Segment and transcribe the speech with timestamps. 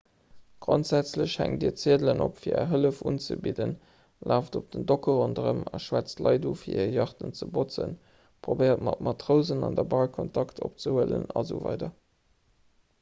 [0.65, 3.75] grondsätzlech hänkt dir ziedelen op fir är hëllef unzebidden
[4.31, 7.95] laaft op den docke ronderëm a schwätzt leit un fir hir yachten ze botzen
[8.49, 11.89] probéiert mat matrousen an der bar kontakt opzehuelen asw